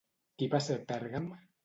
[0.41, 1.29] Qui va ser Pèrgam?